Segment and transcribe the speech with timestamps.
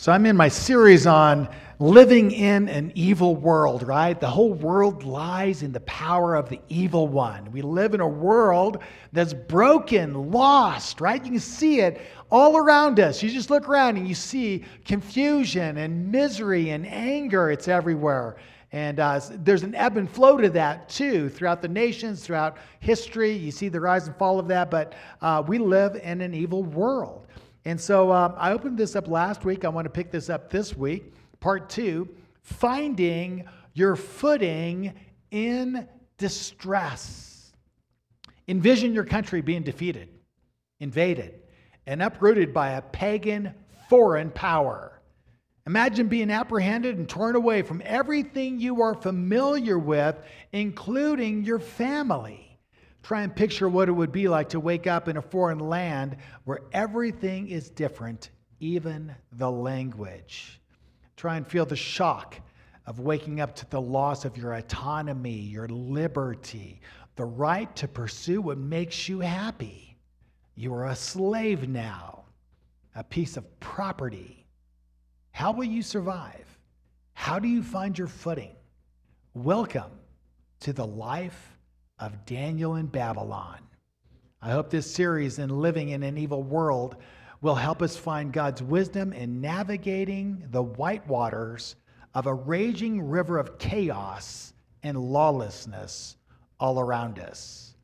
[0.00, 1.46] So I'm in my series on
[1.78, 4.18] living in an evil world, right?
[4.18, 7.52] The whole world lies in the power of the evil one.
[7.52, 8.82] We live in a world
[9.12, 11.22] that's broken, lost, right?
[11.22, 12.00] You can see it
[12.30, 13.22] all around us.
[13.22, 17.50] You just look around and you see confusion and misery and anger.
[17.50, 18.36] It's everywhere.
[18.72, 23.32] And uh, there's an ebb and flow to that too throughout the nations, throughout history.
[23.32, 26.62] You see the rise and fall of that, but uh, we live in an evil
[26.62, 27.26] world.
[27.64, 29.64] And so um, I opened this up last week.
[29.64, 32.08] I want to pick this up this week, part two
[32.42, 34.94] finding your footing
[35.30, 35.86] in
[36.18, 37.52] distress.
[38.48, 40.08] Envision your country being defeated,
[40.80, 41.34] invaded,
[41.86, 43.54] and uprooted by a pagan
[43.88, 45.00] foreign power.
[45.66, 50.16] Imagine being apprehended and torn away from everything you are familiar with,
[50.52, 52.49] including your family.
[53.02, 56.16] Try and picture what it would be like to wake up in a foreign land
[56.44, 60.60] where everything is different, even the language.
[61.16, 62.36] Try and feel the shock
[62.86, 66.80] of waking up to the loss of your autonomy, your liberty,
[67.16, 69.96] the right to pursue what makes you happy.
[70.54, 72.24] You are a slave now,
[72.94, 74.46] a piece of property.
[75.30, 76.46] How will you survive?
[77.14, 78.54] How do you find your footing?
[79.34, 79.92] Welcome
[80.60, 81.56] to the life
[82.00, 83.58] of Daniel in Babylon.
[84.42, 86.96] I hope this series in Living in an Evil World
[87.42, 91.76] will help us find God's wisdom in navigating the white waters
[92.14, 96.16] of a raging river of chaos and lawlessness
[96.58, 97.74] all around us.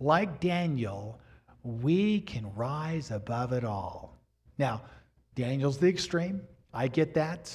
[0.00, 1.20] Like Daniel,
[1.62, 4.18] we can rise above it all.
[4.58, 4.82] Now,
[5.34, 6.42] Daniel's the extreme.
[6.72, 7.52] I get that.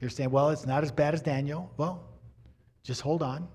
[0.00, 1.70] You're saying, well, it's not as bad as Daniel.
[1.76, 2.02] Well,
[2.82, 3.48] just hold on.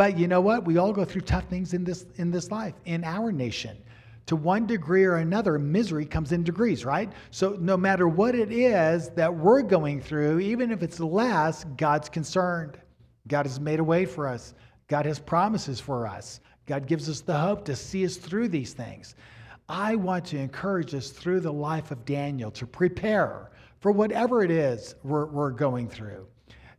[0.00, 0.64] But you know what?
[0.64, 3.76] We all go through tough things in this in this life, in our nation.
[4.28, 7.12] To one degree or another, misery comes in degrees, right?
[7.30, 12.08] So no matter what it is that we're going through, even if it's less, God's
[12.08, 12.78] concerned.
[13.28, 14.54] God has made a way for us.
[14.88, 16.40] God has promises for us.
[16.64, 19.16] God gives us the hope to see us through these things.
[19.68, 23.50] I want to encourage us through the life of Daniel to prepare
[23.80, 26.26] for whatever it is we're, we're going through,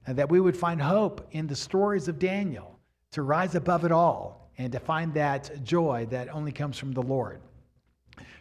[0.08, 2.71] and that we would find hope in the stories of Daniel
[3.12, 7.02] to rise above it all and to find that joy that only comes from the
[7.02, 7.42] Lord.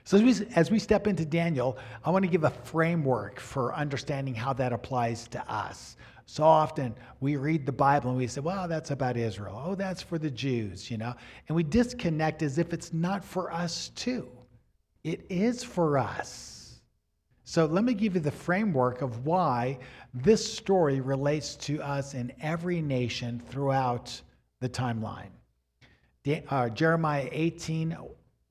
[0.05, 3.75] So, as we, as we step into Daniel, I want to give a framework for
[3.75, 5.97] understanding how that applies to us.
[6.31, 9.61] So often we read the Bible and we say, well, that's about Israel.
[9.67, 11.13] Oh, that's for the Jews, you know?
[11.49, 14.29] And we disconnect as if it's not for us too.
[15.03, 16.81] It is for us.
[17.43, 19.81] So let me give you the framework of why
[20.15, 24.21] this story relates to us in every nation throughout
[24.61, 25.31] the timeline.
[26.49, 27.97] Uh, Jeremiah 18,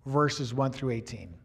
[0.06, 1.36] verses 1 through 18.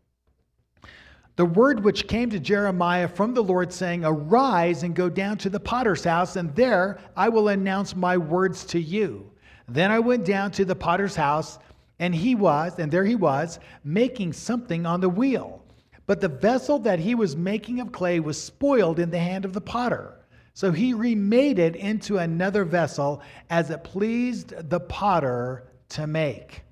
[1.37, 5.51] The word which came to Jeremiah from the Lord, saying, Arise and go down to
[5.51, 9.31] the potter's house, and there I will announce my words to you.
[9.69, 11.59] Then I went down to the potter's house,
[11.99, 15.63] and he was, and there he was, making something on the wheel.
[16.07, 19.53] But the vessel that he was making of clay was spoiled in the hand of
[19.53, 20.15] the potter.
[20.55, 26.63] So he remade it into another vessel as it pleased the potter to make.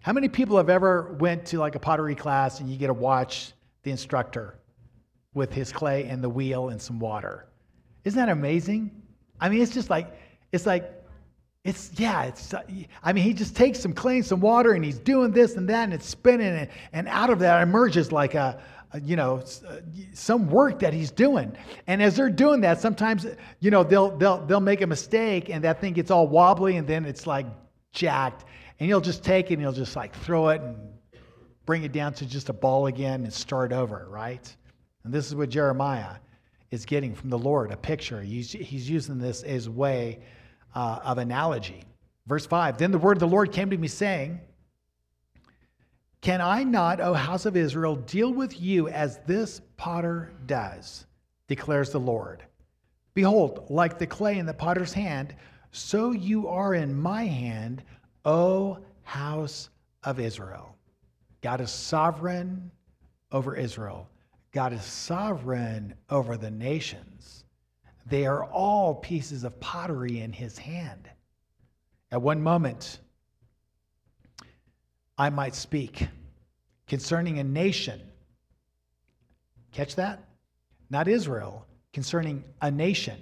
[0.00, 2.94] How many people have ever went to like a pottery class and you get to
[2.94, 3.52] watch
[3.82, 4.58] the instructor
[5.34, 7.46] with his clay and the wheel and some water?
[8.04, 9.02] Isn't that amazing?
[9.38, 10.18] I mean, it's just like
[10.50, 10.90] it's like
[11.62, 12.54] it's yeah, it's
[13.02, 15.68] I mean, he just takes some clay and some water and he's doing this and
[15.68, 18.62] that and it's spinning and, and out of that emerges like a
[19.02, 19.76] you know, uh,
[20.12, 21.56] some work that he's doing.
[21.86, 23.26] And as they're doing that, sometimes,
[23.60, 26.86] you know, they'll, they'll, they'll make a mistake and that thing gets all wobbly and
[26.86, 27.46] then it's like
[27.92, 28.44] jacked.
[28.78, 30.76] And he'll just take it and he'll just like throw it and
[31.64, 34.54] bring it down to just a ball again and start over, right?
[35.04, 36.16] And this is what Jeremiah
[36.70, 38.20] is getting from the Lord a picture.
[38.22, 40.20] He's, he's using this as way
[40.74, 41.82] uh, of analogy.
[42.26, 44.40] Verse 5 Then the word of the Lord came to me saying,
[46.20, 51.06] can I not, O house of Israel, deal with you as this potter does,
[51.46, 52.42] declares the Lord?
[53.14, 55.34] Behold, like the clay in the potter's hand,
[55.70, 57.82] so you are in my hand,
[58.24, 59.68] O house
[60.04, 60.76] of Israel.
[61.42, 62.70] God is sovereign
[63.30, 64.08] over Israel.
[64.52, 67.44] God is sovereign over the nations.
[68.06, 71.08] They are all pieces of pottery in his hand.
[72.10, 73.00] At one moment,
[75.18, 76.06] I might speak
[76.86, 78.00] concerning a nation.
[79.72, 80.22] Catch that?
[80.90, 83.18] Not Israel, concerning a nation.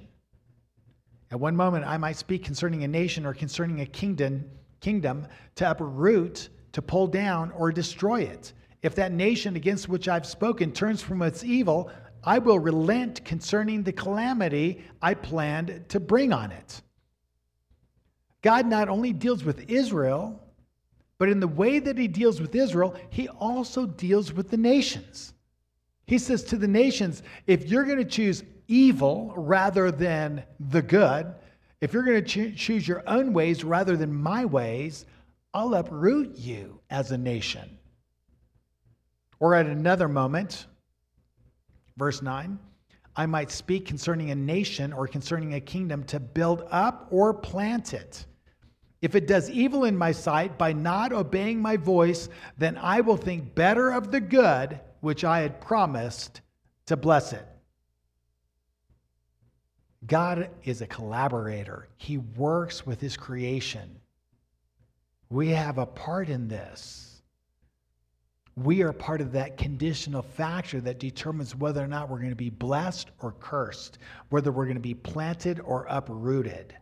[1.30, 4.44] At one moment, I might speak concerning a nation or concerning a kingdom,
[4.80, 5.26] kingdom
[5.56, 8.52] to uproot, to pull down, or destroy it.
[8.82, 11.90] If that nation against which I've spoken turns from its evil,
[12.22, 16.82] I will relent concerning the calamity I planned to bring on it.
[18.42, 20.43] God not only deals with Israel,
[21.24, 25.32] but in the way that he deals with Israel, he also deals with the nations.
[26.06, 31.34] He says to the nations, if you're going to choose evil rather than the good,
[31.80, 35.06] if you're going to cho- choose your own ways rather than my ways,
[35.54, 37.78] I'll uproot you as a nation.
[39.40, 40.66] Or at another moment,
[41.96, 42.58] verse 9,
[43.16, 47.94] I might speak concerning a nation or concerning a kingdom to build up or plant
[47.94, 48.26] it.
[49.04, 53.18] If it does evil in my sight by not obeying my voice, then I will
[53.18, 56.40] think better of the good which I had promised
[56.86, 57.46] to bless it.
[60.06, 64.00] God is a collaborator, He works with His creation.
[65.28, 67.20] We have a part in this.
[68.56, 72.36] We are part of that conditional factor that determines whether or not we're going to
[72.36, 73.98] be blessed or cursed,
[74.30, 76.74] whether we're going to be planted or uprooted.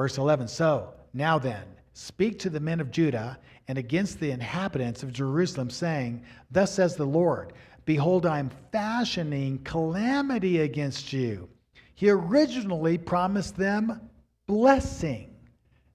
[0.00, 1.62] Verse 11 So, now then,
[1.92, 3.38] speak to the men of Judah
[3.68, 7.52] and against the inhabitants of Jerusalem, saying, Thus says the Lord,
[7.84, 11.50] Behold, I am fashioning calamity against you.
[11.94, 14.00] He originally promised them
[14.46, 15.36] blessing.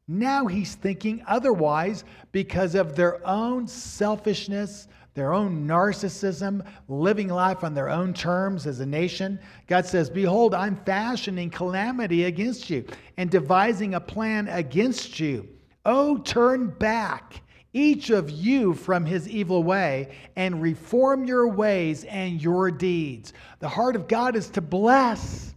[0.07, 7.74] Now he's thinking otherwise because of their own selfishness, their own narcissism, living life on
[7.74, 9.40] their own terms as a nation.
[9.66, 12.86] God says, Behold, I'm fashioning calamity against you
[13.18, 15.48] and devising a plan against you.
[15.86, 17.42] Oh, turn back,
[17.72, 23.32] each of you, from his evil way and reform your ways and your deeds.
[23.60, 25.56] The heart of God is to bless,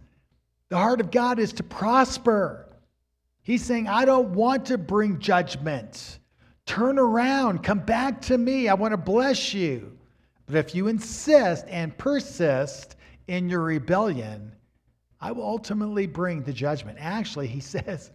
[0.69, 2.65] the heart of God is to prosper.
[3.41, 6.18] He's saying, I don't want to bring judgment.
[6.69, 8.67] Turn around, come back to me.
[8.67, 9.97] I want to bless you.
[10.45, 12.95] But if you insist and persist
[13.27, 14.51] in your rebellion,
[15.19, 16.99] I will ultimately bring the judgment.
[17.01, 18.11] Actually, he says,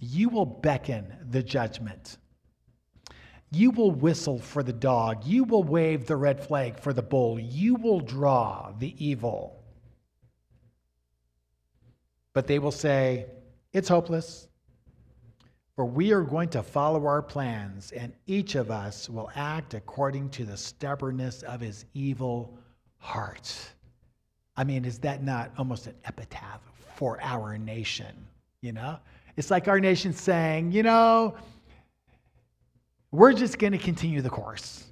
[0.00, 2.18] you will beckon the judgment.
[3.52, 5.24] You will whistle for the dog.
[5.24, 7.38] You will wave the red flag for the bull.
[7.38, 9.62] You will draw the evil.
[12.32, 13.26] But they will say,
[13.72, 14.48] It's hopeless.
[15.76, 20.28] For we are going to follow our plans, and each of us will act according
[20.30, 22.58] to the stubbornness of his evil
[22.98, 23.56] heart.
[24.54, 26.60] I mean, is that not almost an epitaph
[26.94, 28.14] for our nation?
[28.60, 28.98] You know?
[29.38, 31.34] It's like our nation saying, you know,
[33.10, 34.84] we're just going to continue the course.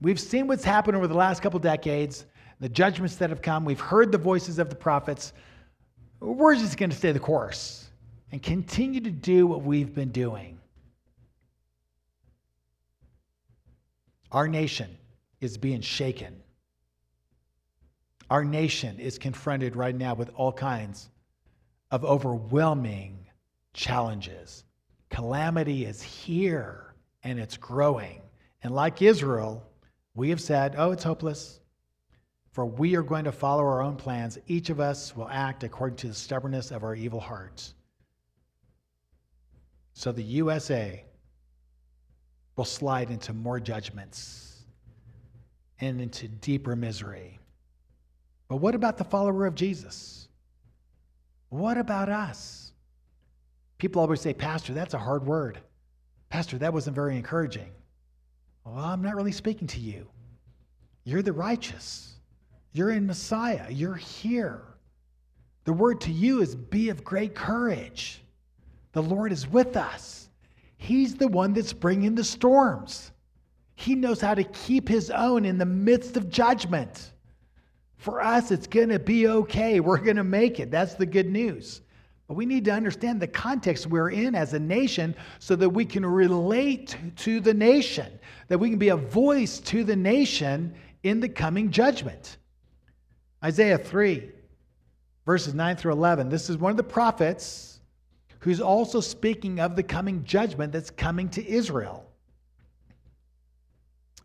[0.00, 2.24] We've seen what's happened over the last couple decades,
[2.58, 3.66] the judgments that have come.
[3.66, 5.34] We've heard the voices of the prophets.
[6.20, 7.90] We're just going to stay the course
[8.32, 10.58] and continue to do what we've been doing.
[14.32, 14.96] Our nation
[15.42, 16.42] is being shaken.
[18.30, 21.10] Our nation is confronted right now with all kinds
[21.90, 23.26] of overwhelming
[23.74, 24.64] challenges.
[25.10, 28.22] Calamity is here and it's growing.
[28.62, 29.62] And like Israel,
[30.14, 31.60] we have said, oh, it's hopeless.
[32.52, 34.38] For we are going to follow our own plans.
[34.46, 37.74] Each of us will act according to the stubbornness of our evil hearts.
[39.94, 41.04] So the USA
[42.56, 44.62] will slide into more judgments
[45.80, 47.38] and into deeper misery.
[48.48, 50.28] But what about the follower of Jesus?
[51.48, 52.72] What about us?
[53.78, 55.58] People always say, Pastor, that's a hard word.
[56.28, 57.70] Pastor, that wasn't very encouraging.
[58.64, 60.08] Well, I'm not really speaking to you.
[61.04, 62.14] You're the righteous.
[62.72, 63.66] You're in Messiah.
[63.70, 64.62] You're here.
[65.64, 68.21] The word to you is be of great courage.
[68.92, 70.28] The Lord is with us.
[70.76, 73.12] He's the one that's bringing the storms.
[73.74, 77.12] He knows how to keep his own in the midst of judgment.
[77.96, 79.80] For us, it's going to be okay.
[79.80, 80.70] We're going to make it.
[80.70, 81.82] That's the good news.
[82.26, 85.84] But we need to understand the context we're in as a nation so that we
[85.84, 88.18] can relate to the nation,
[88.48, 92.38] that we can be a voice to the nation in the coming judgment.
[93.44, 94.30] Isaiah 3,
[95.26, 96.28] verses 9 through 11.
[96.28, 97.71] This is one of the prophets
[98.42, 102.04] who's also speaking of the coming judgment that's coming to Israel.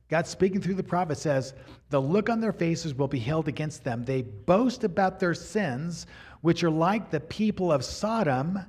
[0.09, 1.53] God speaking through the prophet says,
[1.89, 4.03] The look on their faces will be held against them.
[4.03, 6.07] They boast about their sins,
[6.41, 8.59] which are like the people of Sodom.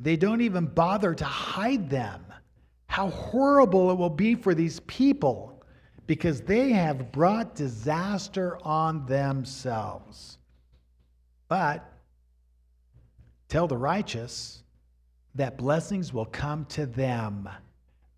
[0.00, 2.24] They don't even bother to hide them.
[2.86, 5.62] How horrible it will be for these people
[6.06, 10.38] because they have brought disaster on themselves.
[11.48, 11.84] But
[13.48, 14.62] tell the righteous,
[15.36, 17.48] that blessings will come to them.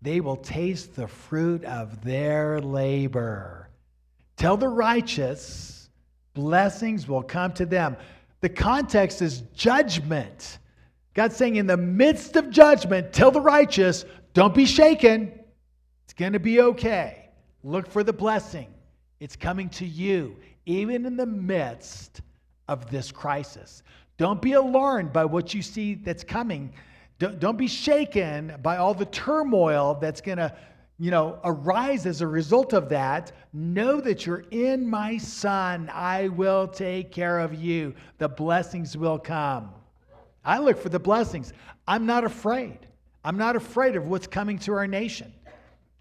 [0.01, 3.67] they will taste the fruit of their labor.
[4.37, 5.89] Tell the righteous,
[6.33, 7.97] blessings will come to them.
[8.39, 10.59] The context is judgment.
[11.13, 15.37] God's saying, in the midst of judgment, tell the righteous, don't be shaken.
[16.05, 17.29] It's going to be okay.
[17.63, 18.67] Look for the blessing.
[19.19, 22.21] It's coming to you, even in the midst
[22.69, 23.83] of this crisis.
[24.17, 26.71] Don't be alarmed by what you see that's coming.
[27.19, 30.55] Don't, don't be shaken by all the turmoil that's going to
[30.99, 35.89] you know, arise as a result of that, know that you're in my son.
[35.93, 37.95] I will take care of you.
[38.17, 39.69] The blessings will come.
[40.43, 41.53] I look for the blessings.
[41.87, 42.79] I'm not afraid.
[43.23, 45.33] I'm not afraid of what's coming to our nation.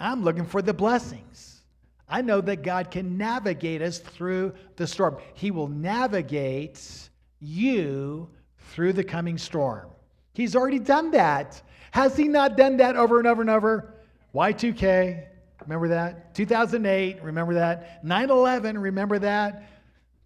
[0.01, 1.63] I'm looking for the blessings.
[2.09, 5.19] I know that God can navigate us through the storm.
[5.35, 7.09] He will navigate
[7.39, 8.29] you
[8.71, 9.91] through the coming storm.
[10.39, 11.61] He's already done that.
[11.91, 13.93] Has He not done that over and over and over?
[14.33, 15.27] Y2K,
[15.63, 16.33] remember that?
[16.33, 18.05] 2008, remember that?
[18.05, 19.69] 9 11, remember that?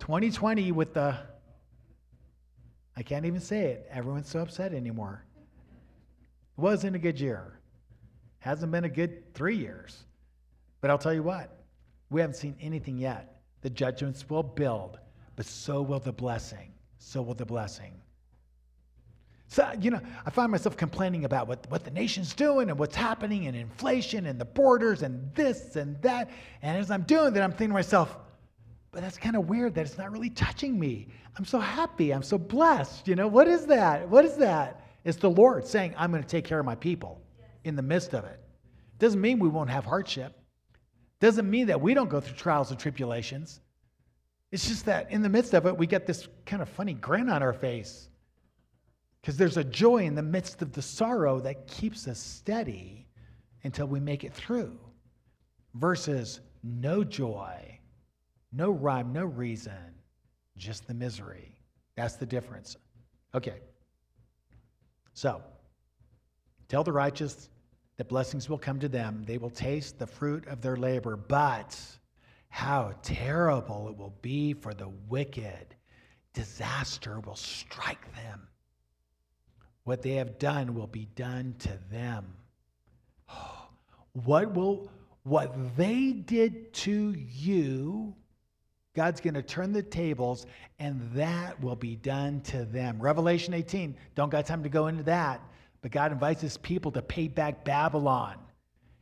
[0.00, 1.16] 2020 with the,
[2.94, 3.88] I can't even say it.
[3.90, 5.24] Everyone's so upset anymore.
[6.58, 7.58] It wasn't a good year.
[8.40, 10.04] Hasn't been a good three years.
[10.82, 11.56] But I'll tell you what,
[12.10, 13.40] we haven't seen anything yet.
[13.62, 14.98] The judgments will build,
[15.36, 16.74] but so will the blessing.
[16.98, 18.01] So will the blessing.
[19.52, 22.96] So, you know, I find myself complaining about what, what the nation's doing and what's
[22.96, 26.30] happening and inflation and the borders and this and that.
[26.62, 28.16] And as I'm doing that, I'm thinking to myself,
[28.92, 31.08] but that's kind of weird that it's not really touching me.
[31.36, 32.14] I'm so happy.
[32.14, 33.06] I'm so blessed.
[33.06, 34.08] You know, what is that?
[34.08, 34.86] What is that?
[35.04, 37.20] It's the Lord saying, I'm going to take care of my people
[37.64, 38.40] in the midst of it.
[38.98, 40.34] Doesn't mean we won't have hardship.
[41.20, 43.60] Doesn't mean that we don't go through trials and tribulations.
[44.50, 47.28] It's just that in the midst of it, we get this kind of funny grin
[47.28, 48.08] on our face.
[49.22, 53.06] Because there's a joy in the midst of the sorrow that keeps us steady
[53.62, 54.76] until we make it through,
[55.74, 57.78] versus no joy,
[58.52, 59.94] no rhyme, no reason,
[60.56, 61.56] just the misery.
[61.94, 62.76] That's the difference.
[63.32, 63.60] Okay.
[65.14, 65.40] So,
[66.66, 67.48] tell the righteous
[67.98, 69.22] that blessings will come to them.
[69.24, 71.78] They will taste the fruit of their labor, but
[72.48, 75.76] how terrible it will be for the wicked.
[76.34, 78.48] Disaster will strike them
[79.84, 82.26] what they have done will be done to them.
[84.12, 84.90] What will
[85.24, 88.14] what they did to you,
[88.94, 90.46] God's going to turn the tables
[90.78, 93.00] and that will be done to them.
[93.00, 95.40] Revelation 18, don't got time to go into that,
[95.80, 98.36] but God invites his people to pay back Babylon.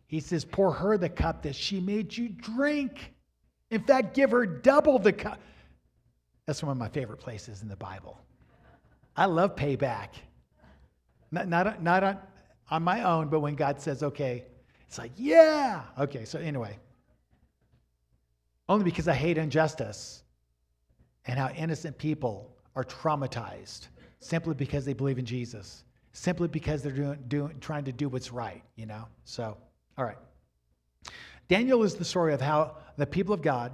[0.06, 3.14] He says, Pour her the cup that she made you drink.
[3.70, 5.40] In fact, give her double the cup.
[6.46, 8.20] That's one of my favorite places in the Bible.
[9.16, 10.08] I love payback.
[11.32, 12.18] Not, not, not on,
[12.70, 14.44] on my own, but when God says, okay,
[14.86, 15.82] it's like, yeah.
[15.98, 16.78] Okay, so anyway.
[18.68, 20.22] Only because I hate injustice
[21.26, 23.88] and how innocent people are traumatized
[24.20, 28.32] simply because they believe in Jesus, simply because they're doing, doing, trying to do what's
[28.32, 29.06] right, you know?
[29.24, 29.56] So,
[29.96, 30.18] all right.
[31.48, 33.72] Daniel is the story of how the people of God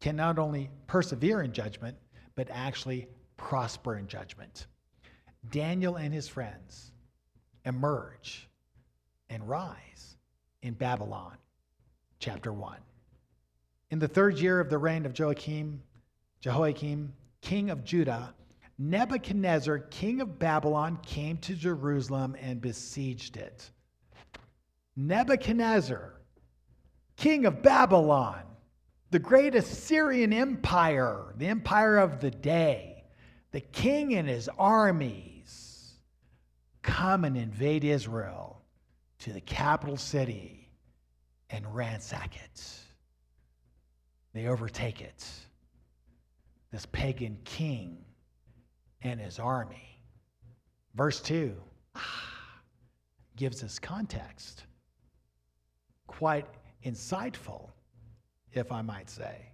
[0.00, 1.96] can not only persevere in judgment,
[2.34, 3.06] but actually
[3.36, 4.66] prosper in judgment.
[5.50, 6.92] Daniel and his friends
[7.64, 8.48] emerge
[9.28, 10.16] and rise
[10.62, 11.36] in Babylon,
[12.18, 12.76] chapter 1.
[13.90, 15.82] In the third year of the reign of Joachim,
[16.40, 18.34] Jehoiakim, king of Judah,
[18.78, 23.70] Nebuchadnezzar, king of Babylon, came to Jerusalem and besieged it.
[24.96, 26.14] Nebuchadnezzar,
[27.16, 28.42] king of Babylon,
[29.10, 33.04] the great Assyrian empire, the empire of the day,
[33.52, 35.33] the king and his army
[36.94, 38.62] come and invade Israel
[39.18, 40.70] to the capital city
[41.50, 42.62] and ransack it.
[44.32, 45.24] They overtake it.
[46.70, 48.04] This pagan king
[49.02, 49.98] and his army.
[50.94, 51.56] Verse 2
[53.36, 54.62] gives us context.
[56.06, 56.46] Quite
[56.84, 57.70] insightful,
[58.52, 59.50] if I might say.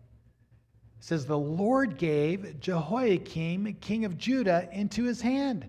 [0.98, 5.66] It says, The Lord gave Jehoiakim, king of Judah, into his hand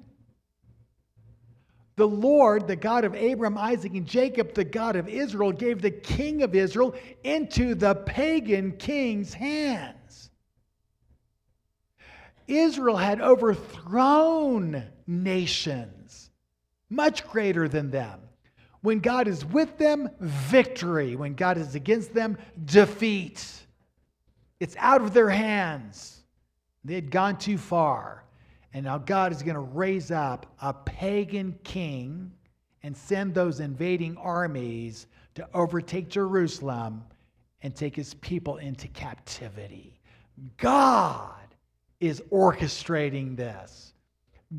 [2.02, 5.92] the Lord, the God of Abraham, Isaac, and Jacob, the God of Israel, gave the
[5.92, 10.32] king of Israel into the pagan king's hands.
[12.48, 16.32] Israel had overthrown nations
[16.90, 18.20] much greater than them.
[18.82, 21.16] When God is with them, victory.
[21.16, 23.46] When God is against them, defeat.
[24.60, 26.24] It's out of their hands.
[26.84, 28.24] They had gone too far.
[28.74, 32.32] And now God is going to raise up a pagan king
[32.84, 37.04] and send those invading armies to overtake Jerusalem
[37.62, 40.00] and take his people into captivity.
[40.58, 41.36] God
[42.00, 43.94] is orchestrating this.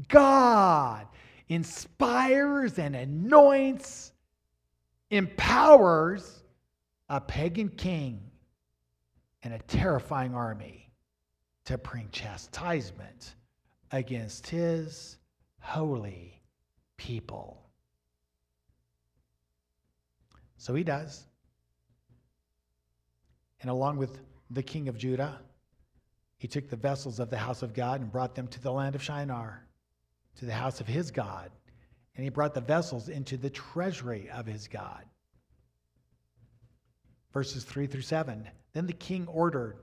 [0.09, 1.07] God
[1.49, 4.13] inspires and anoints,
[5.11, 6.45] empowers
[7.09, 8.21] a pagan king
[9.43, 10.91] and a terrifying army
[11.65, 13.35] to bring chastisement
[13.93, 15.19] against his
[15.61, 16.41] holy
[16.97, 17.63] people.
[20.57, 21.25] So he does.
[23.61, 24.19] And along with
[24.51, 25.41] the king of Judah,
[26.39, 28.95] he took the vessels of the house of God and brought them to the land
[28.97, 29.67] of Shinar,
[30.39, 31.51] to the house of his God.
[32.17, 35.05] And he brought the vessels into the treasury of his God.
[37.33, 38.49] Verses 3 through 7.
[38.73, 39.79] Then the king ordered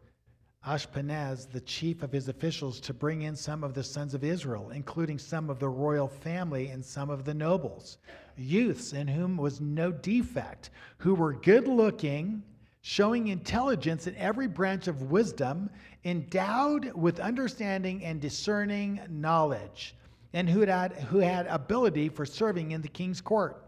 [0.66, 4.72] Ashpenaz, the chief of his officials, to bring in some of the sons of Israel,
[4.72, 7.98] including some of the royal family and some of the nobles,
[8.36, 12.44] youths in whom was no defect, who were good looking,
[12.82, 15.70] showing intelligence in every branch of wisdom,
[16.04, 19.96] endowed with understanding and discerning knowledge,
[20.34, 23.66] and who had, who had ability for serving in the king's court.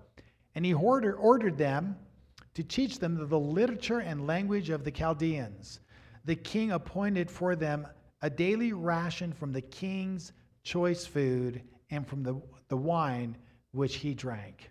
[0.55, 1.95] And he ordered, ordered them
[2.53, 5.79] to teach them the literature and language of the Chaldeans
[6.25, 7.87] the king appointed for them
[8.21, 10.31] a daily ration from the king's
[10.63, 13.35] choice food and from the, the wine
[13.71, 14.69] which he drank.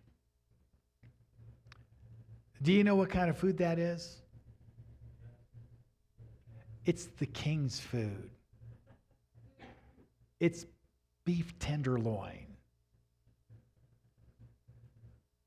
[2.62, 4.18] Do you know what kind of food that is?
[6.84, 8.30] It's the king's food.
[10.38, 10.66] It's
[11.24, 12.46] beef tenderloin.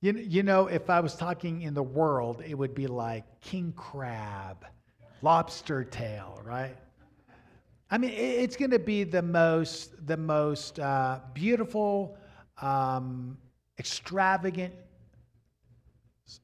[0.02, 3.74] You, you know, if I was talking in the world, it would be like king
[3.76, 4.66] crab
[5.24, 6.76] lobster tail, right?
[7.90, 12.18] I mean, it's going to be the most, the most uh, beautiful,
[12.62, 13.38] um,
[13.80, 14.74] extravagant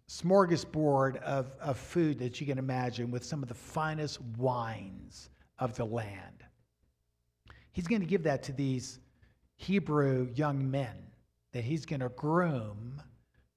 [0.07, 5.75] smorgasbord of, of food that you can imagine with some of the finest wines of
[5.75, 6.43] the land.
[7.71, 8.99] He's going to give that to these
[9.55, 10.95] Hebrew young men
[11.51, 13.01] that he's going to groom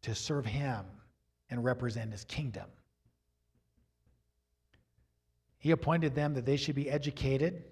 [0.02, 0.85] to serve him
[1.50, 2.66] and represent his kingdom.
[5.62, 7.62] He appointed them that they should be educated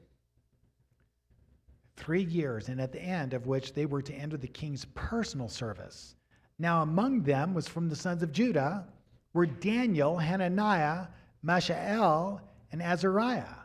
[1.97, 5.49] three years, and at the end of which they were to enter the king's personal
[5.49, 6.15] service.
[6.61, 8.87] Now, among them was from the sons of Judah
[9.33, 11.09] were Daniel, Hananiah,
[11.43, 13.57] Mishael, and Azariah.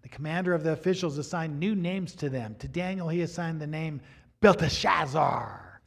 [0.00, 2.56] The commander of the officials assigned new names to them.
[2.60, 4.00] To Daniel, he assigned the name
[4.40, 5.82] Belteshazzar.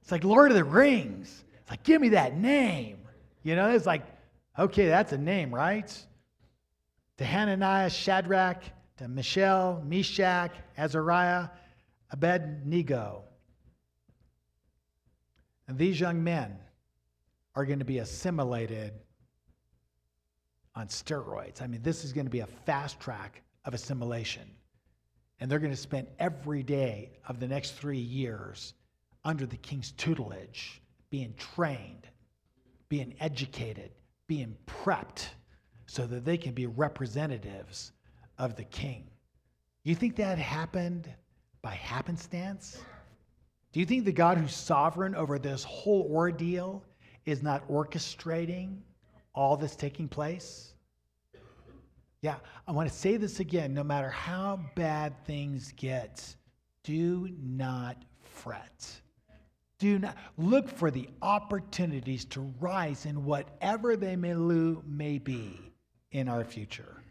[0.00, 1.44] It's like Lord of the Rings.
[1.60, 2.98] It's like, give me that name.
[3.44, 4.02] You know, it's like,
[4.58, 5.96] okay, that's a name, right?
[7.22, 8.64] To Hananiah, Shadrach,
[8.96, 11.50] to Mishael, Meshach, Azariah,
[12.10, 13.22] Abednego.
[15.68, 16.58] And these young men
[17.54, 18.92] are going to be assimilated
[20.74, 21.62] on steroids.
[21.62, 24.50] I mean, this is going to be a fast track of assimilation.
[25.38, 28.74] And they're going to spend every day of the next three years
[29.24, 32.08] under the king's tutelage, being trained,
[32.88, 33.92] being educated,
[34.26, 35.28] being prepped
[35.92, 37.92] so that they can be representatives
[38.38, 39.04] of the king.
[39.84, 41.06] You think that happened
[41.60, 42.80] by happenstance?
[43.72, 46.82] Do you think the God who's sovereign over this whole ordeal
[47.26, 48.78] is not orchestrating
[49.34, 50.72] all this taking place?
[52.22, 56.24] Yeah, I want to say this again no matter how bad things get,
[56.84, 58.88] do not fret.
[59.78, 64.32] Do not look for the opportunities to rise in whatever they may,
[64.86, 65.71] may be
[66.12, 67.02] in our future.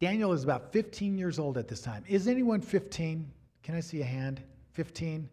[0.00, 2.04] Daniel is about 15 years old at this time.
[2.06, 3.28] Is anyone 15?
[3.64, 4.40] Can I see a hand?
[4.74, 5.28] 15?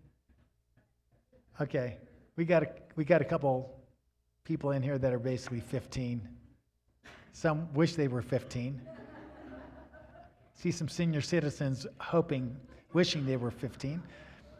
[1.62, 1.97] Okay.
[2.36, 3.80] We got a, we got a couple
[4.43, 6.28] people in here that are basically 15.
[7.32, 8.82] Some wish they were 15.
[10.56, 12.56] See some senior citizens hoping,
[12.93, 14.01] wishing they were 15.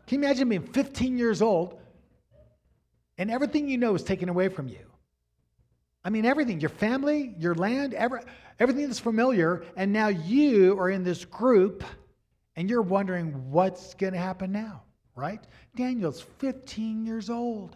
[0.06, 1.80] Can you imagine being 15 years old
[3.18, 4.86] and everything you know is taken away from you?
[6.06, 8.22] I mean, everything your family, your land, every,
[8.60, 9.66] everything that's familiar.
[9.76, 11.84] And now you are in this group
[12.56, 14.84] and you're wondering what's going to happen now,
[15.16, 15.44] right?
[15.76, 17.76] Daniel's 15 years old.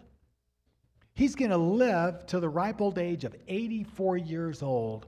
[1.14, 5.06] He's going to live to the ripe old age of 84 years old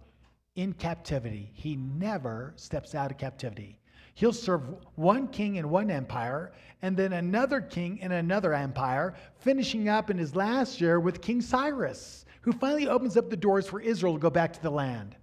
[0.56, 1.48] in captivity.
[1.54, 3.78] He never steps out of captivity.
[4.14, 4.62] He'll serve
[4.96, 10.18] one king in one empire and then another king in another empire, finishing up in
[10.18, 14.20] his last year with King Cyrus who finally opens up the doors for Israel to
[14.20, 15.16] go back to the land.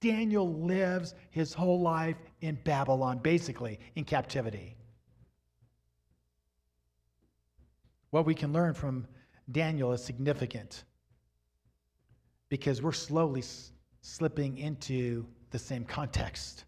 [0.00, 4.76] Daniel lives his whole life in Babylon, basically in captivity.
[8.10, 9.06] What we can learn from
[9.50, 10.84] Daniel is significant
[12.48, 16.64] because we're slowly s- slipping into the same context.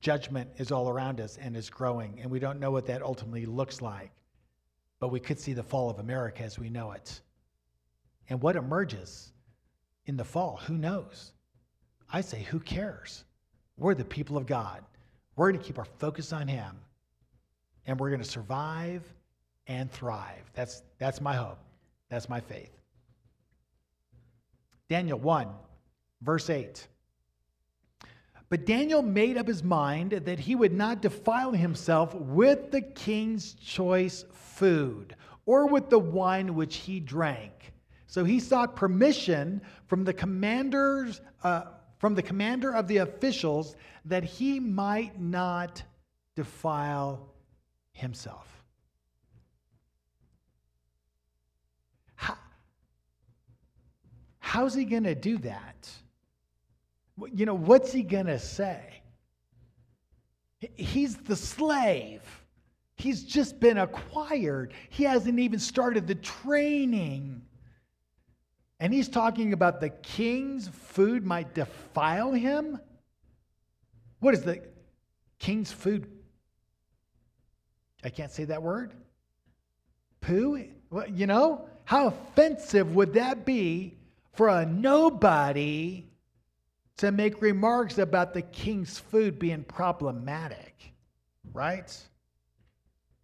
[0.00, 3.44] Judgment is all around us and is growing, and we don't know what that ultimately
[3.44, 4.10] looks like.
[4.98, 7.20] But we could see the fall of America as we know it.
[8.28, 9.32] And what emerges
[10.06, 11.32] in the fall, who knows?
[12.12, 13.24] I say, who cares?
[13.76, 14.82] We're the people of God.
[15.36, 16.80] We're going to keep our focus on Him,
[17.86, 19.02] and we're going to survive
[19.66, 20.50] and thrive.
[20.54, 21.58] That's, that's my hope.
[22.08, 22.70] That's my faith.
[24.88, 25.48] Daniel 1,
[26.22, 26.86] verse 8.
[28.48, 33.54] But Daniel made up his mind that he would not defile himself with the king's
[33.54, 37.72] choice food or with the wine which he drank.
[38.06, 41.62] So he sought permission from the commanders, uh,
[41.98, 45.82] from the commander of the officials, that he might not
[46.34, 47.32] defile
[47.92, 48.46] himself.
[52.14, 52.36] How,
[54.38, 55.90] how's he going to do that?
[57.32, 59.02] You know, what's he going to say?
[60.76, 62.22] He's the slave.
[62.96, 64.72] He's just been acquired.
[64.88, 67.42] He hasn't even started the training.
[68.78, 72.78] And he's talking about the king's food might defile him.
[74.20, 74.62] What is the
[75.38, 76.06] king's food?
[78.04, 78.92] I can't say that word.
[80.20, 80.62] Poo?
[80.90, 83.96] Well, you know, how offensive would that be
[84.34, 86.04] for a nobody
[86.98, 90.92] to make remarks about the king's food being problematic?
[91.52, 91.96] Right?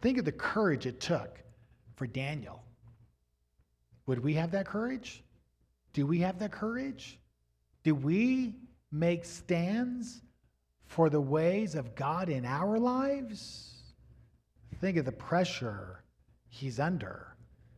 [0.01, 1.39] Think of the courage it took
[1.95, 2.63] for Daniel.
[4.07, 5.23] Would we have that courage?
[5.93, 7.19] Do we have that courage?
[7.83, 8.55] Do we
[8.91, 10.21] make stands
[10.85, 13.73] for the ways of God in our lives?
[14.81, 16.03] Think of the pressure
[16.49, 17.35] he's under.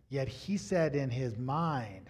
[0.10, 2.10] Yet he said in his mind,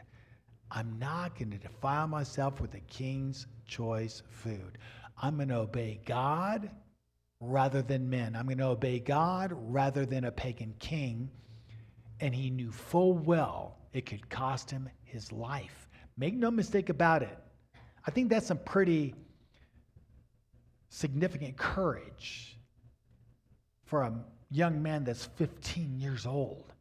[0.72, 4.78] I'm not going to defile myself with the king's choice food.
[5.22, 6.70] I'm going to obey God
[7.40, 8.36] rather than men.
[8.36, 11.30] I'm going to obey God rather than a pagan king.
[12.20, 15.85] And he knew full well it could cost him his life.
[16.18, 17.38] Make no mistake about it.
[18.08, 19.16] I think that's some pretty
[20.90, 22.58] significant courage
[23.84, 24.14] for a
[24.50, 26.72] young man that's 15 years old.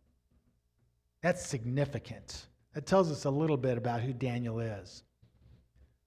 [1.23, 2.47] That's significant.
[2.75, 5.03] That tells us a little bit about who Daniel is.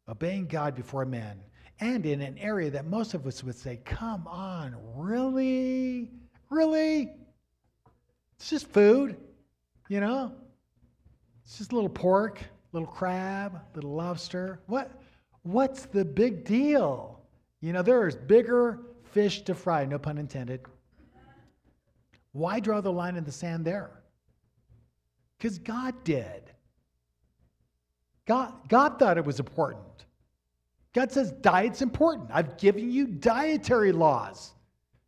[0.08, 1.42] Obeying God before men,
[1.80, 6.12] and in an area that most of us would say, come on, really?
[6.50, 7.12] Really?
[8.38, 9.18] It's just food,
[9.90, 10.32] you know?
[11.44, 12.42] It's just a little pork
[12.78, 14.60] little crab, little lobster.
[14.68, 14.92] What,
[15.42, 17.20] what's the big deal?
[17.60, 20.62] You know, there's bigger fish to fry, no pun intended.
[22.34, 23.90] Why draw the line in the sand there?
[25.38, 26.52] Because God did.
[28.28, 30.06] God, God thought it was important.
[30.94, 32.30] God says diet's important.
[32.32, 34.54] I've given you dietary laws,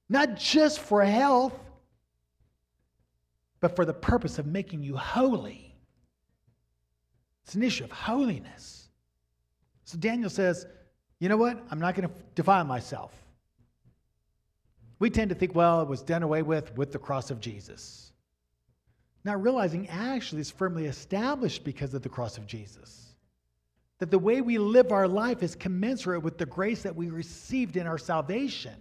[0.08, 1.54] not just for health,
[3.60, 5.69] but for the purpose of making you holy.
[7.44, 8.90] It's an issue of holiness.
[9.86, 10.66] So Daniel says,
[11.20, 11.62] you know what?
[11.72, 13.12] I'm not going to defile myself.
[15.00, 18.12] We tend to think, well, it was done away with with the cross of Jesus.
[19.24, 23.16] Not realizing actually it's firmly established because of the cross of Jesus.
[24.00, 27.76] That the way we live our life is commensurate with the grace that we received
[27.76, 28.76] in our salvation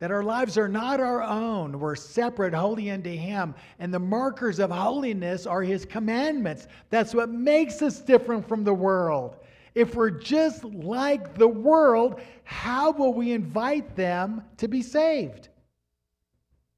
[0.00, 1.78] that our lives are not our own.
[1.78, 3.54] We're separate, holy unto Him.
[3.78, 6.66] And the markers of holiness are His commandments.
[6.88, 9.36] That's what makes us different from the world.
[9.74, 15.48] If we're just like the world, how will we invite them to be saved?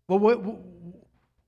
[0.09, 0.43] Well, what,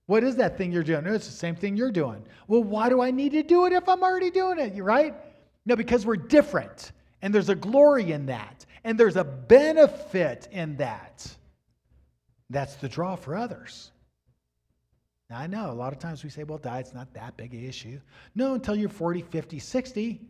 [0.06, 1.04] what is that thing you're doing?
[1.06, 2.24] it's the same thing you're doing.
[2.46, 4.80] Well, why do I need to do it if I'm already doing it?
[4.80, 5.12] Right?
[5.66, 6.92] No, because we're different.
[7.20, 8.64] And there's a glory in that.
[8.84, 11.36] And there's a benefit in that.
[12.54, 13.90] That's the draw for others.
[15.28, 17.64] Now, I know a lot of times we say, well, diet's not that big an
[17.64, 17.98] issue.
[18.36, 20.20] No, until you're 40, 50, 60.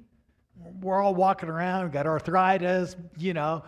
[0.80, 3.64] We're all walking around, we've got arthritis, you know,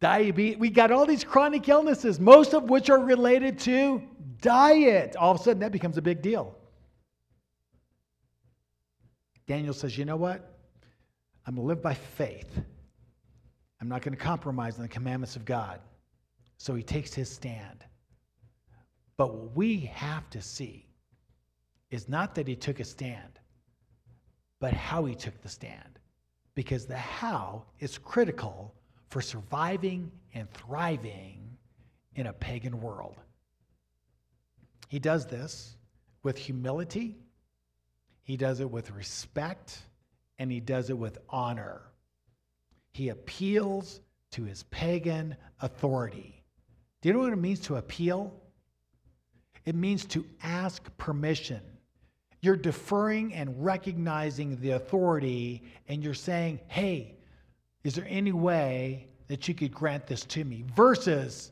[0.00, 0.58] diabetes.
[0.58, 4.02] We got all these chronic illnesses, most of which are related to
[4.42, 5.16] diet.
[5.16, 6.54] All of a sudden, that becomes a big deal.
[9.46, 10.58] Daniel says, you know what?
[11.46, 12.50] I'm going to live by faith.
[13.80, 15.80] I'm not going to compromise on the commandments of God.
[16.58, 17.84] So he takes his stand.
[19.16, 20.86] But what we have to see
[21.90, 23.38] is not that he took a stand,
[24.60, 25.98] but how he took the stand.
[26.54, 28.74] Because the how is critical
[29.08, 31.56] for surviving and thriving
[32.14, 33.16] in a pagan world.
[34.88, 35.76] He does this
[36.22, 37.16] with humility,
[38.22, 39.82] he does it with respect,
[40.38, 41.82] and he does it with honor.
[42.92, 44.00] He appeals
[44.32, 46.35] to his pagan authority.
[47.00, 48.32] Do you know what it means to appeal?
[49.64, 51.60] It means to ask permission.
[52.40, 57.16] You're deferring and recognizing the authority, and you're saying, hey,
[57.82, 60.64] is there any way that you could grant this to me?
[60.74, 61.50] Versus,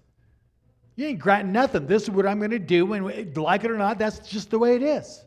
[0.96, 1.86] you ain't granting nothing.
[1.86, 4.58] This is what I'm going to do, and like it or not, that's just the
[4.58, 5.24] way it is.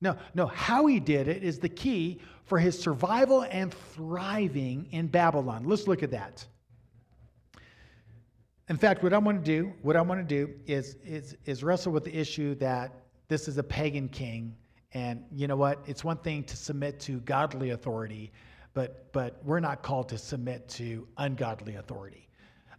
[0.00, 5.06] No, no, how he did it is the key for his survival and thriving in
[5.08, 5.64] Babylon.
[5.64, 6.46] Let's look at that.
[8.70, 11.64] In fact, what I want to do, what I want to do is, is, is
[11.64, 12.94] wrestle with the issue that
[13.26, 14.54] this is a pagan king.
[14.94, 15.80] And you know what?
[15.86, 18.30] It's one thing to submit to godly authority,
[18.72, 22.28] but, but we're not called to submit to ungodly authority.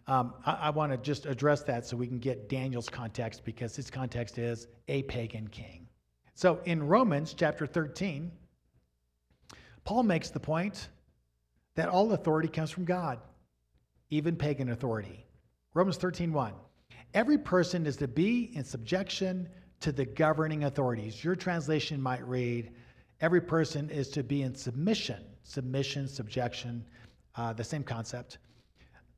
[0.06, 3.76] Um, I, I want to just address that so we can get Daniel's context because
[3.76, 5.86] his context is a pagan king.
[6.34, 8.32] So in Romans chapter 13,
[9.84, 10.88] Paul makes the point
[11.74, 13.18] that all authority comes from God,
[14.08, 15.26] even pagan authority.
[15.74, 16.54] Romans 13:1.
[17.14, 19.48] Every person is to be in subjection
[19.80, 21.22] to the governing authorities.
[21.24, 22.72] Your translation might read,
[23.20, 26.84] every person is to be in submission, submission, subjection,
[27.36, 28.38] uh, the same concept,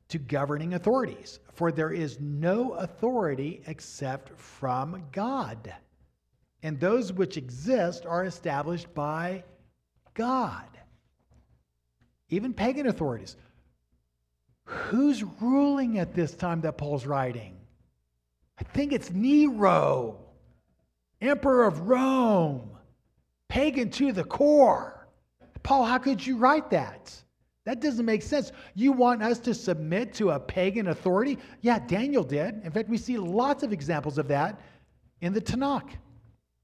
[0.09, 1.41] to governing authorities.
[1.53, 5.75] For there is no authority except from God.
[6.63, 9.45] And those which exist are established by
[10.15, 10.67] God.
[12.31, 13.37] Even pagan authorities.
[14.65, 17.57] Who's ruling at this time that Paul's writing?
[18.59, 20.19] I think it's Nero,
[21.21, 22.71] Emperor of Rome,
[23.49, 25.09] pagan to the core.
[25.63, 27.13] Paul, how could you write that?
[27.65, 28.53] That doesn't make sense.
[28.75, 31.39] You want us to submit to a pagan authority?
[31.63, 32.63] Yeah, Daniel did.
[32.63, 34.61] In fact, we see lots of examples of that
[35.23, 35.89] in the Tanakh.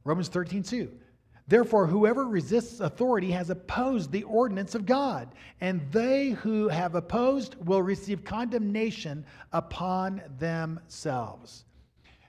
[0.04, 0.90] Romans 13, 2.
[1.50, 7.56] Therefore, whoever resists authority has opposed the ordinance of God, and they who have opposed
[7.66, 11.64] will receive condemnation upon themselves.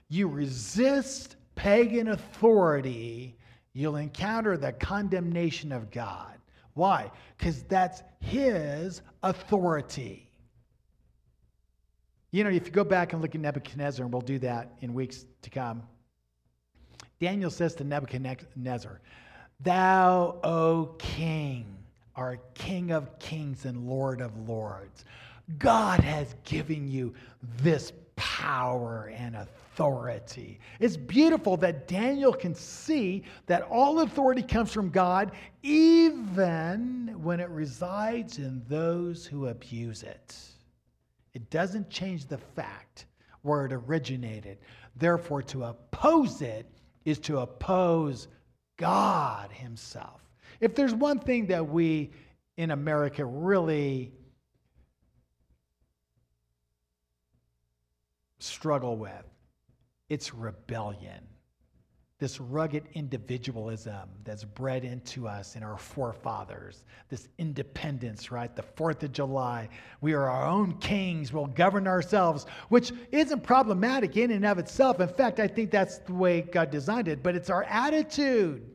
[0.08, 3.36] You resist pagan authority,
[3.74, 6.36] you'll encounter the condemnation of God.
[6.74, 7.12] Why?
[7.38, 10.32] Because that's His authority.
[12.32, 14.94] You know, if you go back and look at Nebuchadnezzar, and we'll do that in
[14.94, 15.84] weeks to come,
[17.22, 19.00] Daniel says to Nebuchadnezzar,
[19.60, 21.64] Thou, O king,
[22.16, 25.04] art king of kings and lord of lords.
[25.56, 27.14] God has given you
[27.58, 30.58] this power and authority.
[30.80, 35.30] It's beautiful that Daniel can see that all authority comes from God,
[35.62, 40.36] even when it resides in those who abuse it.
[41.34, 43.06] It doesn't change the fact
[43.42, 44.58] where it originated.
[44.96, 46.66] Therefore, to oppose it
[47.04, 48.28] is to oppose
[48.76, 50.20] God Himself.
[50.60, 52.12] If there's one thing that we
[52.56, 54.12] in America really
[58.38, 59.24] struggle with,
[60.08, 61.26] it's rebellion.
[62.22, 68.54] This rugged individualism that's bred into us in our forefathers, this independence, right?
[68.54, 69.68] The 4th of July.
[70.00, 75.00] We are our own kings, we'll govern ourselves, which isn't problematic in and of itself.
[75.00, 78.70] In fact, I think that's the way God designed it, but it's our attitude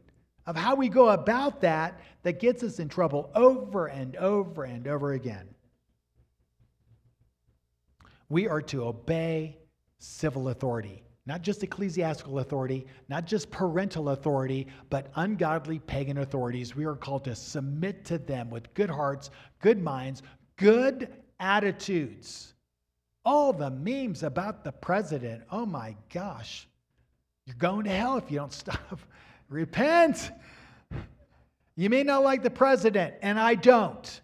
[0.46, 4.90] of how we go about that that gets us in trouble over and over and
[4.90, 5.48] over again.
[8.28, 9.58] We are to obey
[10.00, 11.07] civil authority.
[11.28, 16.74] Not just ecclesiastical authority, not just parental authority, but ungodly pagan authorities.
[16.74, 20.24] We are called to submit to them with good hearts, good minds,
[20.56, 21.10] good
[21.42, 22.54] attitudes.
[23.26, 26.66] All the memes about the president, oh my gosh,
[27.46, 29.00] you're going to hell if you don't stop.
[29.50, 30.32] Repent.
[31.76, 34.22] You may not like the president, and I don't.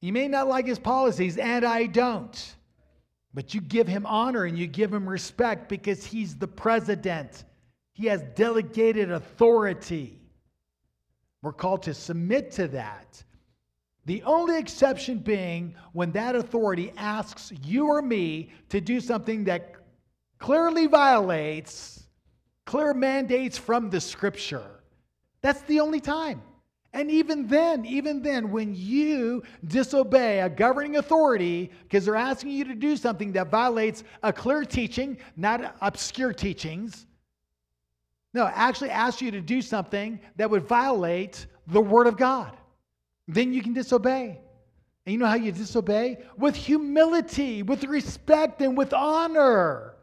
[0.00, 2.56] You may not like his policies, and I don't.
[3.32, 7.44] But you give him honor and you give him respect because he's the president.
[7.92, 10.20] He has delegated authority.
[11.42, 13.22] We're called to submit to that.
[14.06, 19.74] The only exception being when that authority asks you or me to do something that
[20.38, 22.08] clearly violates
[22.64, 24.82] clear mandates from the scripture.
[25.42, 26.42] That's the only time.
[26.92, 32.64] And even then, even then, when you disobey a governing authority because they're asking you
[32.64, 37.06] to do something that violates a clear teaching, not obscure teachings,
[38.34, 42.56] no, actually ask you to do something that would violate the Word of God,
[43.28, 44.40] then you can disobey.
[45.06, 46.18] And you know how you disobey?
[46.36, 49.94] With humility, with respect, and with honor.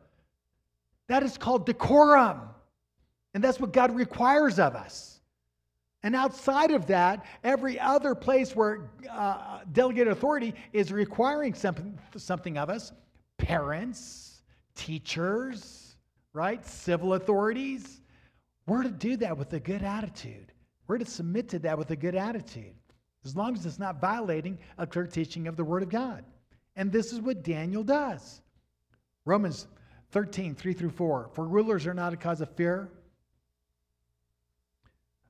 [1.07, 2.41] That is called decorum.
[3.33, 5.16] And that's what God requires of us.
[6.03, 12.57] And outside of that, every other place where uh, delegated authority is requiring something, something
[12.57, 12.91] of us
[13.37, 14.41] parents,
[14.75, 15.95] teachers,
[16.33, 16.65] right?
[16.65, 18.01] Civil authorities.
[18.65, 20.51] We're to do that with a good attitude.
[20.87, 22.75] We're to submit to that with a good attitude,
[23.25, 26.23] as long as it's not violating a clear teaching of the Word of God.
[26.75, 28.41] And this is what Daniel does.
[29.25, 29.67] Romans
[30.11, 31.29] 13, 3 through 4.
[31.33, 32.89] For rulers are not a cause of fear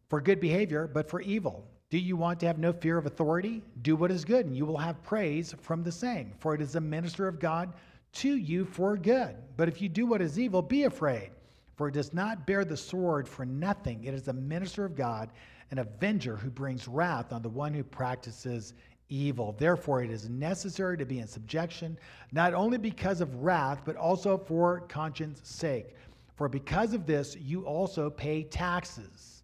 [0.10, 1.68] for good behavior, but for evil.
[1.90, 3.64] Do you want to have no fear of authority?
[3.82, 6.34] Do what is good, and you will have praise from the same.
[6.40, 7.74] For it is a minister of God
[8.14, 9.36] to you for good.
[9.56, 11.32] But if you do what is evil, be afraid.
[11.76, 14.04] For it does not bear the sword for nothing.
[14.04, 15.30] It is a minister of God,
[15.72, 18.74] an avenger who brings wrath on the one who practices
[19.10, 19.56] evil.
[19.58, 21.98] Therefore, it is necessary to be in subjection,
[22.32, 25.96] not only because of wrath, but also for conscience sake.
[26.36, 29.37] For because of this, you also pay taxes.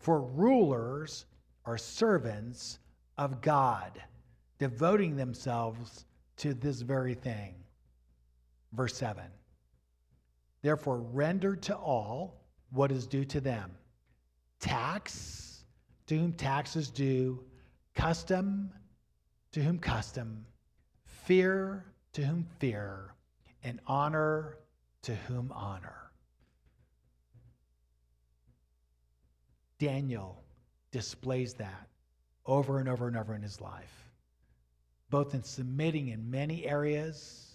[0.00, 1.26] For rulers
[1.66, 2.78] are servants
[3.18, 4.02] of God,
[4.58, 6.06] devoting themselves
[6.38, 7.54] to this very thing.
[8.72, 9.24] Verse 7
[10.62, 13.70] Therefore, render to all what is due to them.
[14.58, 15.64] Tax,
[16.06, 17.44] to whom tax is due,
[17.94, 18.70] custom,
[19.52, 20.46] to whom custom,
[21.04, 23.14] fear, to whom fear,
[23.64, 24.58] and honor,
[25.02, 26.09] to whom honor.
[29.80, 30.40] Daniel
[30.92, 31.88] displays that
[32.46, 34.10] over and over and over in his life,
[35.08, 37.48] both in submitting in many areas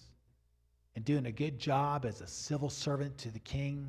[0.96, 3.88] and doing a good job as a civil servant to the king,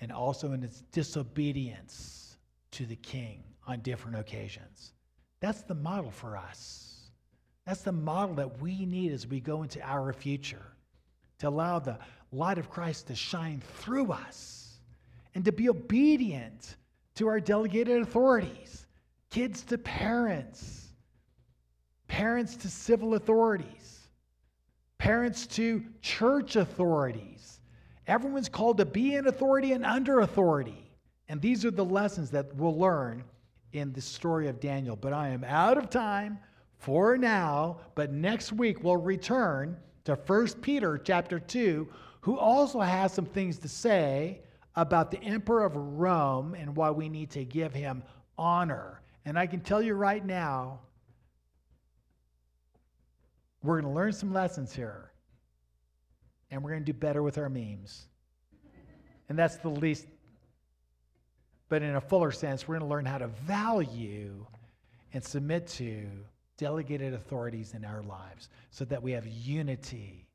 [0.00, 2.38] and also in his disobedience
[2.70, 4.94] to the king on different occasions.
[5.40, 7.10] That's the model for us.
[7.66, 10.64] That's the model that we need as we go into our future
[11.38, 11.98] to allow the
[12.32, 14.80] light of Christ to shine through us
[15.34, 16.76] and to be obedient
[17.20, 18.86] to our delegated authorities,
[19.28, 20.88] kids to parents,
[22.08, 24.08] parents to civil authorities,
[24.96, 27.60] parents to church authorities.
[28.06, 30.90] Everyone's called to be in authority and under authority.
[31.28, 33.22] And these are the lessons that we'll learn
[33.74, 34.96] in the story of Daniel.
[34.96, 36.38] But I am out of time
[36.78, 41.86] for now, but next week we'll return to 1 Peter chapter 2,
[42.22, 44.40] who also has some things to say
[44.76, 48.02] about the emperor of Rome and why we need to give him
[48.38, 49.00] honor.
[49.24, 50.80] And I can tell you right now,
[53.62, 55.10] we're going to learn some lessons here.
[56.50, 58.06] And we're going to do better with our memes.
[59.28, 60.06] And that's the least,
[61.68, 64.44] but in a fuller sense, we're going to learn how to value
[65.12, 66.08] and submit to
[66.56, 70.26] delegated authorities in our lives so that we have unity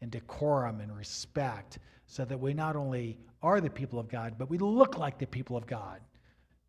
[0.00, 1.78] and decorum and respect
[2.10, 5.28] so that we not only are the people of God, but we look like the
[5.28, 6.00] people of God.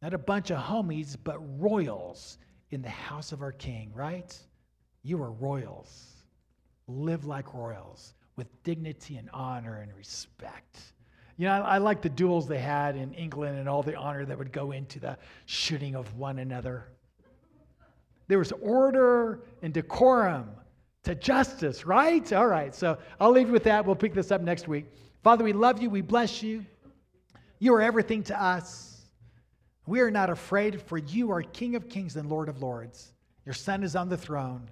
[0.03, 2.37] Not a bunch of homies, but royals
[2.69, 4.37] in the house of our king, right?
[5.01, 6.11] You are royals.
[6.87, 10.77] Live like royals with dignity and honor and respect.
[11.37, 14.25] You know, I, I, like the duels they had in England and all the honor
[14.25, 16.85] that would go into the shooting of one another.
[18.27, 20.51] There was order and decorum
[21.03, 22.31] to justice, right?
[22.31, 23.83] All right, so I'll leave you with that.
[23.83, 24.85] We'll pick this up next week.
[25.23, 25.89] Father, we love you.
[25.89, 26.65] We bless you.
[27.59, 29.01] You are everything to us.
[29.85, 33.13] We are not afraid, for you are King of kings and Lord of lords.
[33.45, 34.69] Your Son is on the throne.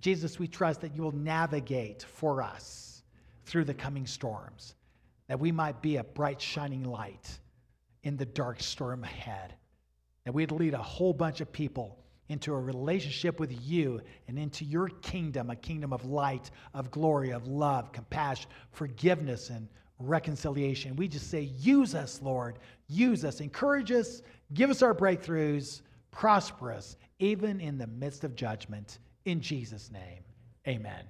[0.00, 3.02] Jesus, we trust that you will navigate for us
[3.44, 4.74] through the coming storms,
[5.28, 7.38] that we might be a bright, shining light
[8.02, 9.54] in the dark storm ahead,
[10.24, 14.64] that we'd lead a whole bunch of people into a relationship with you and into
[14.64, 19.68] your kingdom, a kingdom of light, of glory, of love, compassion, forgiveness, and
[20.08, 20.96] reconciliation.
[20.96, 22.58] We just say, use us, Lord.
[22.88, 23.40] Use us.
[23.40, 24.22] Encourage us.
[24.54, 25.82] Give us our breakthroughs.
[26.10, 28.98] Prosper us, even in the midst of judgment.
[29.24, 30.22] In Jesus' name,
[30.68, 31.04] amen.